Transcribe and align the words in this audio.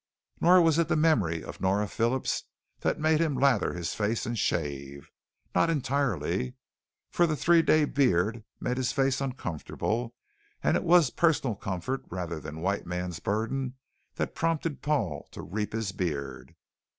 Nor 0.39 0.63
was 0.63 0.79
it 0.79 0.87
the 0.87 0.95
memory 0.95 1.43
of 1.43 1.61
Nora 1.61 1.87
Phillips 1.87 2.45
that 2.79 2.99
made 2.99 3.19
him 3.21 3.35
lather 3.35 3.73
his 3.73 3.93
face 3.93 4.25
and 4.25 4.35
shave. 4.35 5.11
Not 5.53 5.69
entirely. 5.69 6.55
For 7.11 7.27
the 7.27 7.35
three 7.35 7.61
day 7.61 7.85
beard 7.85 8.43
made 8.59 8.77
his 8.77 8.91
face 8.91 9.21
uncomfortable 9.21 10.15
and 10.63 10.75
it 10.75 10.83
was 10.83 11.11
personal 11.11 11.53
comfort 11.55 12.01
rather 12.09 12.39
than 12.39 12.61
White 12.61 12.87
Man's 12.87 13.19
Burden 13.19 13.75
that 14.15 14.33
prompted 14.33 14.81
Paul 14.81 15.27
to 15.33 15.43
reap 15.43 15.71
his 15.71 15.91
beard. 15.91 16.55